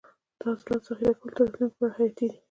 د 0.39 0.41
حاصلاتو 0.49 0.85
ذخیره 0.95 1.11
کول 1.19 1.29
د 1.35 1.37
راتلونکي 1.39 1.63
لپاره 1.75 1.93
حیاتي 1.97 2.25
دي. 2.31 2.37